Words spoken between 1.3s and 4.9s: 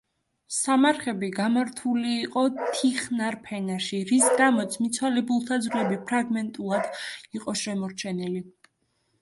გამართული იყო თიხნარ ფენაში, რის გამოც